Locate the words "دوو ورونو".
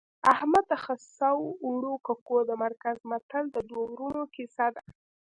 3.69-4.23